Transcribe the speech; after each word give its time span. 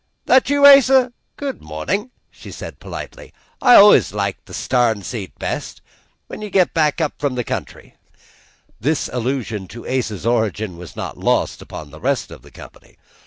"That 0.25 0.49
you, 0.49 0.65
Asa? 0.65 1.13
Good 1.37 1.61
mornin'," 1.61 2.09
she 2.31 2.49
said 2.51 2.79
politely. 2.79 3.35
"I 3.61 3.75
al'ays 3.75 4.15
liked 4.15 4.47
the 4.47 4.53
starn 4.55 5.03
seat 5.03 5.37
best. 5.37 5.79
When'd 6.25 6.41
you 6.43 6.49
git 6.49 6.73
back 6.73 6.99
from 7.19 7.37
up 7.37 7.45
country?" 7.45 7.97
This 8.79 9.11
allusion 9.13 9.67
to 9.67 9.85
Asa's 9.87 10.25
origin 10.25 10.75
was 10.77 10.95
not 10.95 11.19
lost 11.19 11.61
upon 11.61 11.91
the 11.91 11.99
rest 12.01 12.31
of 12.31 12.41
the 12.41 12.49
company. 12.49 12.97